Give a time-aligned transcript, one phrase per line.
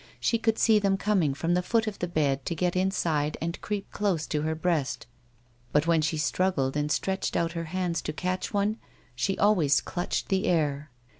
[0.19, 3.61] She could see them coming from the foot of the bed to get inside and
[3.61, 5.05] creep close to her breast,
[5.71, 8.77] but when she struggled and stretched out her hands to catch one,
[9.15, 10.89] she always clutched the air.